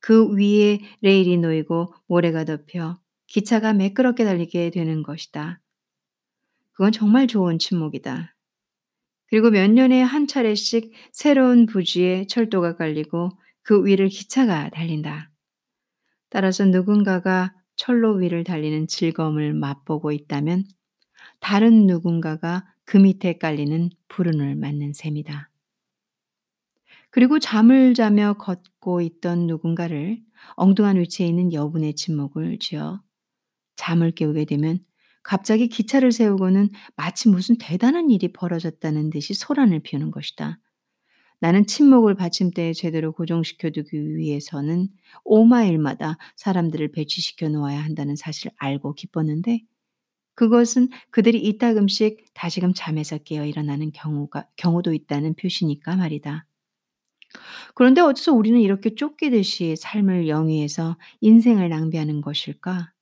그 0.00 0.34
위에 0.34 0.80
레일이 1.00 1.36
놓이고 1.38 1.94
모래가 2.06 2.44
덮여 2.44 2.98
기차가 3.26 3.72
매끄럽게 3.72 4.24
달리게 4.24 4.70
되는 4.70 5.02
것이다. 5.02 5.60
그건 6.72 6.92
정말 6.92 7.26
좋은 7.26 7.58
침묵이다. 7.58 8.35
그리고 9.28 9.50
몇 9.50 9.70
년에 9.70 10.02
한 10.02 10.26
차례씩 10.26 10.92
새로운 11.12 11.66
부지에 11.66 12.26
철도가 12.26 12.76
깔리고 12.76 13.30
그 13.62 13.84
위를 13.84 14.08
기차가 14.08 14.70
달린다. 14.70 15.30
따라서 16.28 16.64
누군가가 16.64 17.54
철로 17.74 18.14
위를 18.14 18.44
달리는 18.44 18.86
즐거움을 18.86 19.52
맛보고 19.52 20.12
있다면 20.12 20.64
다른 21.40 21.86
누군가가 21.86 22.64
그 22.84 22.96
밑에 22.96 23.38
깔리는 23.38 23.90
불운을 24.08 24.54
맞는 24.54 24.92
셈이다. 24.92 25.50
그리고 27.10 27.38
잠을 27.38 27.94
자며 27.94 28.34
걷고 28.34 29.00
있던 29.00 29.46
누군가를 29.46 30.20
엉뚱한 30.54 30.98
위치에 30.98 31.26
있는 31.26 31.52
여분의 31.52 31.94
침묵을 31.94 32.58
지어 32.58 33.02
잠을 33.76 34.10
깨우게 34.12 34.44
되면 34.44 34.78
갑자기 35.26 35.66
기차를 35.66 36.12
세우고는 36.12 36.70
마치 36.94 37.28
무슨 37.28 37.58
대단한 37.58 38.10
일이 38.10 38.32
벌어졌다는 38.32 39.10
듯이 39.10 39.34
소란을 39.34 39.80
피우는 39.80 40.12
것이다. 40.12 40.60
나는 41.40 41.66
침묵을 41.66 42.14
받침대에 42.14 42.72
제대로 42.72 43.10
고정시켜 43.10 43.70
두기 43.70 44.16
위해서는 44.16 44.88
5마일마다 45.24 46.16
사람들을 46.36 46.92
배치시켜 46.92 47.48
놓아야 47.48 47.82
한다는 47.82 48.14
사실을 48.14 48.52
알고 48.56 48.94
기뻤는데 48.94 49.62
그것은 50.36 50.90
그들이 51.10 51.40
이따금씩 51.40 52.32
다시금 52.32 52.72
잠에서 52.72 53.18
깨어 53.18 53.46
일어나는 53.46 53.90
경우가 53.90 54.48
경우도 54.54 54.94
있다는 54.94 55.34
표시니까 55.34 55.96
말이다. 55.96 56.46
그런데 57.74 58.00
어째서 58.00 58.32
우리는 58.32 58.60
이렇게 58.60 58.94
쫓기듯이 58.94 59.74
삶을 59.74 60.28
영위해서 60.28 60.96
인생을 61.20 61.68
낭비하는 61.68 62.20
것일까? 62.20 62.92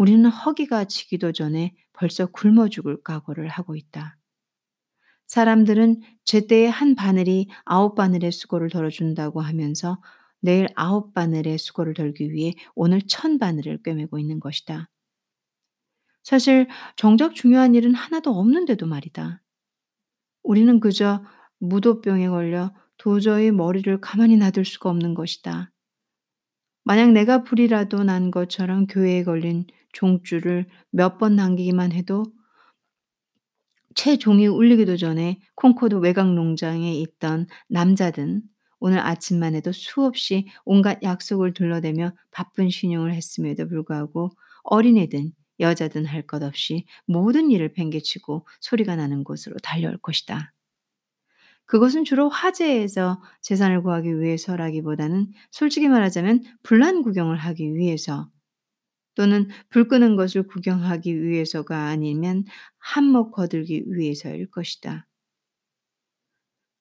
우리는 0.00 0.24
허기가 0.30 0.84
지기도 0.86 1.30
전에 1.30 1.74
벌써 1.92 2.24
굶어 2.24 2.70
죽을 2.70 3.02
각오를 3.02 3.48
하고 3.48 3.76
있다. 3.76 4.16
사람들은 5.26 6.00
제때의 6.24 6.70
한 6.70 6.94
바늘이 6.94 7.50
아홉 7.66 7.96
바늘의 7.96 8.32
수고를 8.32 8.70
덜어준다고 8.70 9.42
하면서 9.42 10.00
내일 10.40 10.68
아홉 10.74 11.12
바늘의 11.12 11.58
수고를 11.58 11.92
덜기 11.92 12.32
위해 12.32 12.54
오늘 12.74 13.02
천 13.06 13.38
바늘을 13.38 13.82
꿰매고 13.82 14.18
있는 14.18 14.40
것이다. 14.40 14.88
사실 16.22 16.66
정작 16.96 17.34
중요한 17.34 17.74
일은 17.74 17.94
하나도 17.94 18.30
없는데도 18.30 18.86
말이다. 18.86 19.42
우리는 20.42 20.80
그저 20.80 21.22
무도병에 21.58 22.30
걸려 22.30 22.72
도저히 22.96 23.50
머리를 23.50 24.00
가만히 24.00 24.38
놔둘 24.38 24.64
수가 24.64 24.88
없는 24.88 25.12
것이다. 25.12 25.70
만약 26.90 27.12
내가 27.12 27.44
불이라도 27.44 28.02
난 28.02 28.32
것처럼 28.32 28.88
교회에 28.88 29.22
걸린 29.22 29.64
종줄을 29.92 30.66
몇 30.90 31.18
번 31.18 31.36
남기기만 31.36 31.92
해도 31.92 32.24
채 33.94 34.16
종이 34.16 34.46
울리기도 34.46 34.96
전에 34.96 35.38
콩코드 35.56 35.96
외곽 35.96 36.32
농장에 36.34 36.94
있던 37.00 37.46
남자든 37.68 38.42
오늘 38.80 38.98
아침만 39.00 39.54
해도 39.54 39.72
수없이 39.72 40.48
온갖 40.64 41.02
약속을 41.02 41.52
둘러대며 41.54 42.12
바쁜 42.30 42.70
신용을 42.70 43.12
했음에도 43.14 43.68
불구하고 43.68 44.30
어린애든 44.64 45.32
여자든 45.60 46.06
할 46.06 46.22
것 46.26 46.42
없이 46.42 46.86
모든 47.06 47.50
일을 47.50 47.72
팽개치고 47.74 48.46
소리가 48.60 48.96
나는 48.96 49.22
곳으로 49.24 49.56
달려올 49.62 49.98
것이다. 49.98 50.52
그것은 51.70 52.02
주로 52.02 52.28
화재에서 52.28 53.22
재산을 53.42 53.80
구하기 53.84 54.20
위해서라기보다는 54.20 55.28
솔직히 55.52 55.86
말하자면 55.86 56.42
불난 56.64 57.04
구경을 57.04 57.36
하기 57.36 57.76
위해서 57.76 58.28
또는 59.14 59.48
불 59.68 59.86
끄는 59.86 60.16
것을 60.16 60.48
구경하기 60.48 61.22
위해서가 61.22 61.84
아니면 61.84 62.42
한몫 62.78 63.30
거들기 63.30 63.84
위해서일 63.86 64.50
것이다. 64.50 65.06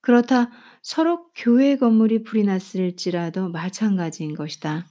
그렇다 0.02 0.50
서로 0.82 1.30
교회 1.36 1.78
건물이 1.78 2.24
불이 2.24 2.46
났을지라도 2.46 3.50
마찬가지인 3.50 4.34
것이다. 4.34 4.88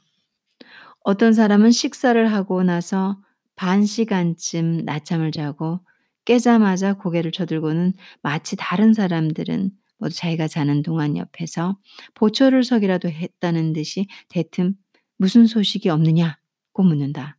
어떤 1.01 1.33
사람은 1.33 1.73
식사를 1.73 2.33
하고 2.33 2.63
나서 2.63 3.21
반 3.57 3.85
시간쯤 3.85 4.85
낮잠을 4.85 5.33
자고 5.33 5.81
깨자마자 6.25 6.95
고개를 6.95 7.33
쳐들고는 7.33 7.95
마치 8.23 8.55
다른 8.55 8.95
사람들은 8.95 9.73
모두 9.99 10.15
자기가 10.15 10.49
자는 10.49 10.83
동안 10.83 11.17
옆에서 11.17 11.79
보초를 12.15 12.65
서기라도 12.65 13.09
했다는 13.11 13.73
듯이 13.73 14.07
대뜸 14.29 14.75
무슨 15.19 15.47
소식이 15.47 15.89
없느냐고 15.91 16.83
묻는다. 16.83 17.37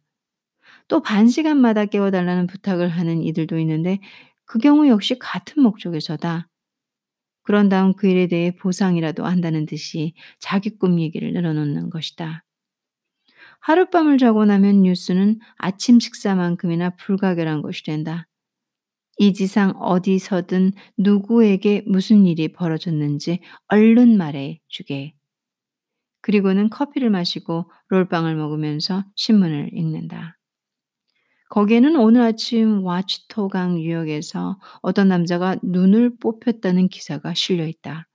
또 0.88 1.02
반 1.02 1.28
시간마다 1.28 1.86
깨워달라는 1.86 2.48
부탁을 2.48 2.90
하는 2.90 3.22
이들도 3.24 3.60
있는데 3.60 4.00
그 4.46 4.60
경우 4.60 4.88
역시 4.88 5.20
같은 5.20 5.62
목적에서다. 5.64 6.48
그런 7.44 7.70
다음 7.70 7.94
그 7.94 8.08
일에 8.08 8.28
대해 8.28 8.52
보상이라도 8.56 9.26
한다는 9.26 9.66
듯이 9.66 10.14
자기 10.40 10.72
꿈 10.78 11.00
얘기를 11.00 11.34
늘어놓는 11.34 11.90
것이다. 11.90 12.46
하룻밤을 13.62 14.18
자고 14.18 14.46
나면 14.46 14.84
뉴스는 14.84 15.40
아침 15.58 16.00
식사만큼이나 16.00 16.92
불가결한 16.92 17.62
것이 17.62 17.84
된다. 17.84 18.29
이 19.22 19.34
지상 19.34 19.72
어디서든 19.72 20.72
누구에게 20.98 21.84
무슨 21.86 22.26
일이 22.26 22.54
벌어졌는지 22.54 23.42
얼른 23.68 24.18
말해 24.18 24.62
주게. 24.70 25.14
그리고는 26.22 26.70
커피를 26.70 27.10
마시고 27.10 27.70
롤빵을 27.90 28.38
먹으면서 28.38 29.04
신문을 29.16 29.72
읽는다. 29.74 30.38
거기에는 31.50 31.98
오늘 31.98 32.22
아침 32.22 32.86
와치토강 32.86 33.82
유역에서 33.82 34.58
어떤 34.82 35.10
남자가 35.10 35.58
눈을 35.64 36.16
뽑혔다는 36.22 36.88
기사가 36.88 37.34
실려 37.34 37.68
있다. 37.68 38.08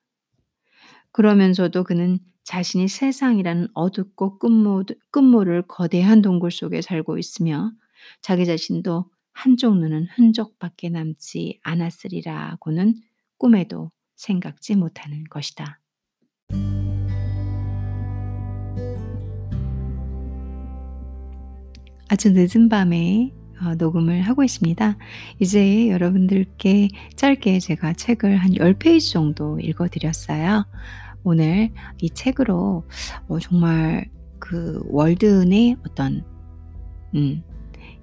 그러면서도 1.12 1.84
그는 1.84 2.18
자신이 2.44 2.88
세상이라는 2.88 3.68
어둡고 3.74 4.38
끝모, 4.38 4.84
끝모를 5.10 5.64
거대한 5.68 6.22
동굴 6.22 6.50
속에 6.50 6.80
살고 6.80 7.18
있으며 7.18 7.72
자기 8.22 8.46
자신도 8.46 9.10
한쪽 9.34 9.76
눈은 9.76 10.06
흔적밖에 10.14 10.88
남지 10.88 11.60
않았으리라고는 11.62 12.94
꿈에도 13.36 13.90
생각지 14.14 14.76
못하는 14.76 15.24
것이다. 15.24 15.80
아주 22.08 22.30
늦은 22.32 22.68
밤에 22.68 23.32
어, 23.60 23.74
녹음을 23.76 24.22
하고 24.22 24.44
있습니다. 24.44 24.96
이제 25.40 25.90
여러분들께 25.90 26.88
짧게 27.16 27.58
제가 27.58 27.94
책을 27.94 28.36
한 28.36 28.52
10페이지 28.52 29.12
정도 29.12 29.58
읽어드렸어요. 29.60 30.64
오늘 31.24 31.70
이 32.00 32.10
책으로 32.10 32.84
어, 33.28 33.38
정말 33.40 34.10
그 34.38 34.82
월든의 34.88 35.76
어떤 35.86 36.24
음, 37.14 37.42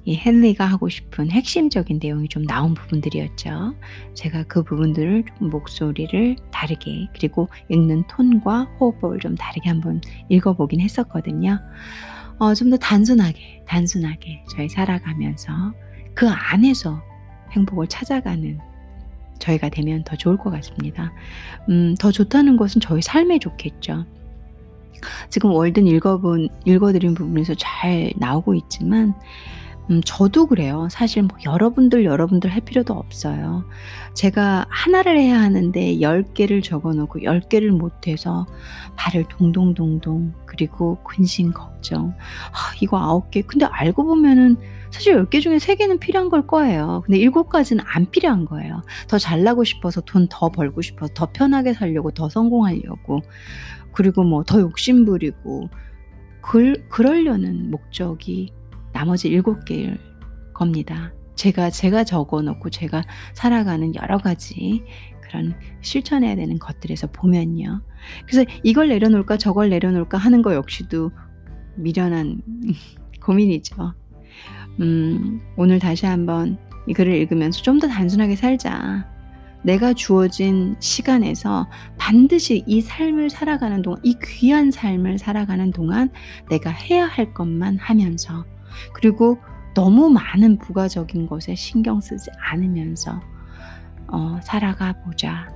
이 0.05 0.19
헨리가 0.23 0.65
하고 0.65 0.89
싶은 0.89 1.29
핵심적인 1.31 1.99
내용이 2.01 2.27
좀 2.27 2.45
나온 2.45 2.73
부분들이었죠. 2.73 3.75
제가 4.13 4.43
그 4.43 4.63
부분들을 4.63 5.25
좀 5.37 5.49
목소리를 5.49 6.35
다르게 6.51 7.07
그리고 7.13 7.49
읽는 7.69 8.05
톤과 8.07 8.63
호흡법을 8.79 9.19
좀 9.19 9.35
다르게 9.35 9.69
한번 9.69 10.01
읽어보긴 10.29 10.79
했었거든요. 10.81 11.59
어, 12.39 12.53
좀 12.55 12.71
더 12.71 12.77
단순하게, 12.77 13.63
단순하게 13.67 14.43
저희 14.55 14.67
살아가면서 14.69 15.73
그 16.15 16.27
안에서 16.27 17.01
행복을 17.51 17.87
찾아가는 17.87 18.59
저희가 19.39 19.69
되면 19.69 20.03
더 20.03 20.15
좋을 20.15 20.37
것 20.37 20.49
같습니다. 20.51 21.11
음, 21.69 21.95
더 21.99 22.11
좋다는 22.11 22.57
것은 22.57 22.81
저희 22.81 23.01
삶에 23.01 23.39
좋겠죠. 23.39 24.05
지금 25.29 25.51
월든 25.51 25.87
읽어본, 25.87 26.49
읽어드린 26.65 27.13
부분에서 27.15 27.55
잘 27.55 28.11
나오고 28.17 28.55
있지만, 28.55 29.13
음, 29.89 30.01
저도 30.05 30.45
그래요. 30.45 30.87
사실 30.89 31.23
뭐 31.23 31.37
여러분들, 31.43 32.05
여러분들 32.05 32.49
할 32.51 32.61
필요도 32.61 32.93
없어요. 32.93 33.65
제가 34.13 34.65
하나를 34.69 35.17
해야 35.19 35.41
하는데 35.41 35.95
10개를 35.97 36.63
적어 36.63 36.93
놓고 36.93 37.19
10개를 37.19 37.69
못 37.71 38.07
해서 38.07 38.45
발을 38.95 39.25
동동동동, 39.27 40.33
그리고 40.45 41.03
근심, 41.03 41.51
걱정. 41.51 42.13
아, 42.53 42.71
이거 42.79 42.97
9개. 42.97 43.45
근데 43.45 43.65
알고 43.65 44.05
보면은 44.05 44.55
사실 44.91 45.15
10개 45.15 45.41
중에 45.41 45.57
3개는 45.57 45.99
필요한 45.99 46.29
걸 46.29 46.47
거예요. 46.47 47.01
근데 47.05 47.19
7가지는 47.19 47.83
안 47.85 48.05
필요한 48.11 48.45
거예요. 48.45 48.81
더 49.07 49.17
잘나고 49.17 49.63
싶어서 49.63 49.99
돈 50.01 50.27
더 50.29 50.49
벌고 50.49 50.81
싶어서 50.81 51.11
더 51.13 51.27
편하게 51.33 51.73
살려고 51.73 52.11
더 52.11 52.29
성공하려고 52.29 53.21
그리고 53.93 54.23
뭐 54.23 54.43
더 54.43 54.59
욕심 54.61 55.05
부리고 55.05 55.69
그, 56.41 56.73
그러려는 56.89 57.69
목적이 57.71 58.53
나머지 59.01 59.31
7개일 59.31 59.97
겁니다. 60.53 61.11
제가 61.33 61.71
제가 61.71 62.03
적어 62.03 62.43
놓고 62.43 62.69
제가 62.69 63.03
살아가는 63.33 63.95
여러 63.95 64.19
가지 64.19 64.83
그런 65.21 65.55
실천해야 65.81 66.35
되는 66.35 66.59
것들에서 66.59 67.07
보면요. 67.07 67.81
그래서 68.27 68.45
이걸 68.63 68.89
내려놓을까 68.89 69.37
저걸 69.37 69.69
내려놓을까 69.69 70.19
하는 70.19 70.43
거 70.43 70.53
역시도 70.53 71.09
미련한 71.77 72.43
고민이죠. 73.25 73.95
음, 74.81 75.41
오늘 75.57 75.79
다시 75.79 76.05
한번 76.05 76.59
이 76.85 76.93
글을 76.93 77.11
읽으면서 77.15 77.63
좀 77.63 77.79
더 77.79 77.87
단순하게 77.87 78.35
살자. 78.35 79.09
내가 79.63 79.93
주어진 79.93 80.75
시간에서 80.79 81.67
반드시 81.97 82.63
이 82.67 82.81
삶을 82.81 83.31
살아가는 83.31 83.81
동안, 83.81 83.99
이 84.03 84.15
귀한 84.23 84.69
삶을 84.69 85.17
살아가는 85.17 85.71
동안 85.71 86.11
내가 86.51 86.69
해야 86.69 87.07
할 87.07 87.33
것만 87.33 87.77
하면서, 87.79 88.45
그리고 88.93 89.37
너무 89.73 90.09
많은 90.09 90.57
부가적인 90.57 91.27
것에 91.27 91.55
신경 91.55 92.01
쓰지 92.01 92.29
않으면서, 92.51 93.21
어, 94.07 94.39
살아가 94.43 94.93
보자. 95.03 95.49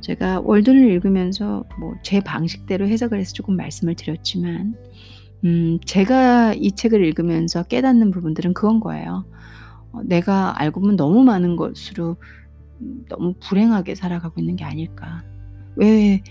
제가 0.00 0.40
월든을 0.40 0.90
읽으면서 0.92 1.64
뭐 1.78 1.94
제 2.02 2.20
방식대로 2.20 2.88
해석을 2.88 3.18
해서 3.20 3.32
조금 3.32 3.56
말씀을 3.56 3.94
드렸지만, 3.96 4.74
음, 5.44 5.78
제가 5.86 6.54
이 6.54 6.72
책을 6.72 7.04
읽으면서 7.04 7.62
깨닫는 7.64 8.10
부분들은 8.10 8.54
그건 8.54 8.80
거예요. 8.80 9.24
어, 9.92 10.02
내가 10.04 10.60
알고 10.60 10.80
보면 10.80 10.96
너무 10.96 11.24
많은 11.24 11.56
것으로 11.56 12.16
너무 13.08 13.34
불행하게 13.40 13.94
살아가고 13.94 14.40
있는 14.40 14.56
게 14.56 14.64
아닐까. 14.64 15.22
왜, 15.76 16.22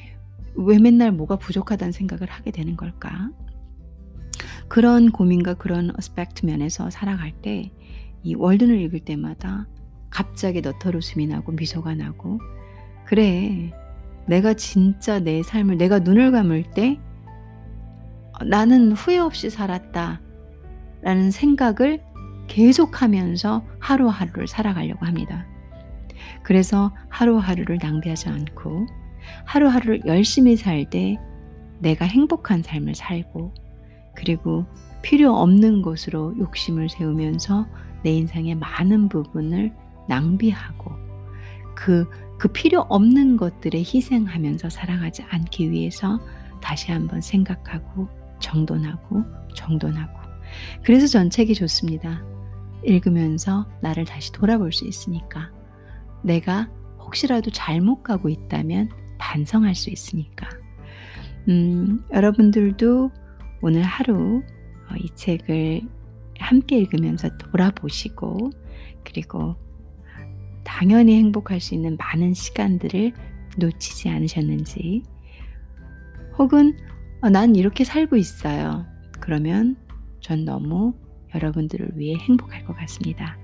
왜 0.55 0.79
맨날 0.79 1.11
뭐가 1.11 1.37
부족하다는 1.37 1.91
생각을 1.91 2.27
하게 2.29 2.51
되는 2.51 2.75
걸까? 2.77 3.31
그런 4.69 5.11
고민과 5.11 5.55
그런 5.55 5.91
어스펙트 5.97 6.45
면에서 6.45 6.89
살아갈 6.89 7.31
때 7.31 7.71
이 8.23 8.35
월든을 8.35 8.79
읽을 8.81 8.99
때마다 9.01 9.67
갑자기 10.09 10.61
너털 10.61 10.95
웃음이 10.95 11.27
나고 11.27 11.53
미소가 11.53 11.95
나고 11.95 12.39
그래 13.05 13.71
내가 14.27 14.53
진짜 14.53 15.19
내 15.19 15.41
삶을 15.41 15.77
내가 15.77 15.99
눈을 15.99 16.31
감을 16.31 16.71
때 16.71 16.99
나는 18.45 18.91
후회 18.91 19.17
없이 19.17 19.49
살았다 19.49 20.21
라는 21.01 21.31
생각을 21.31 22.01
계속하면서 22.47 23.63
하루하루를 23.79 24.47
살아가려고 24.47 25.05
합니다. 25.05 25.45
그래서 26.43 26.93
하루하루를 27.09 27.79
낭비하지 27.81 28.29
않고 28.29 28.87
하루하루를 29.45 30.01
열심히 30.05 30.55
살 30.55 30.89
때 30.89 31.17
내가 31.79 32.05
행복한 32.05 32.63
삶을 32.63 32.95
살고 32.95 33.53
그리고 34.19 34.65
필요 35.01 35.33
없는 35.35 35.81
것으로 35.81 36.37
욕심을 36.37 36.89
세우면서 36.89 37.65
내 38.03 38.11
인생의 38.11 38.55
많은 38.55 39.07
부분을 39.07 39.73
낭비하고 40.07 40.91
그, 41.75 42.09
그 42.37 42.49
필요 42.49 42.81
없는 42.81 43.37
것들에 43.37 43.79
희생하면서 43.79 44.69
살아가지 44.69 45.23
않기 45.23 45.71
위해서 45.71 46.19
다시 46.61 46.91
한번 46.91 47.21
생각하고 47.21 48.09
정돈하고 48.39 49.23
정돈하고. 49.55 50.19
그래서 50.83 51.07
전 51.07 51.29
책이 51.29 51.53
좋습니다. 51.53 52.21
읽으면서 52.83 53.65
나를 53.81 54.03
다시 54.03 54.33
돌아볼 54.33 54.73
수 54.73 54.85
있으니까. 54.85 55.51
내가 56.21 56.69
혹시라도 56.99 57.49
잘못 57.51 58.03
가고 58.03 58.27
있다면 58.27 58.89
반성할 59.17 59.73
수 59.75 59.89
있으니까. 59.89 60.49
음, 61.47 62.03
여러분들도 62.11 63.11
오늘 63.61 63.83
하루 63.83 64.41
어, 64.89 64.95
이 64.97 65.09
책을 65.15 65.81
함께 66.39 66.77
읽으면서 66.77 67.29
돌아보시고 67.37 68.51
그리고 69.03 69.55
당연히 70.63 71.17
행복할 71.17 71.59
수 71.59 71.75
있는 71.75 71.97
많은 71.97 72.33
시간들을 72.33 73.11
놓치지 73.57 74.09
않으셨는지 74.09 75.03
혹은 76.37 76.77
어, 77.21 77.29
난 77.29 77.55
이렇게 77.55 77.83
살고 77.83 78.15
있어요. 78.15 78.85
그러면 79.19 79.75
전 80.21 80.45
너무 80.45 80.93
여러분들을 81.35 81.91
위해 81.95 82.17
행복할 82.17 82.63
것 82.65 82.75
같습니다. 82.77 83.37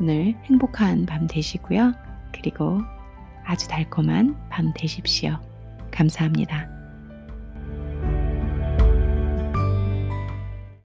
오늘 0.00 0.34
행복한 0.44 1.06
밤 1.06 1.26
되시고요. 1.26 1.92
그리고 2.32 2.80
아주 3.44 3.68
달콤한 3.68 4.48
밤 4.50 4.72
되십시오. 4.74 5.38
감사합니다. 5.90 6.77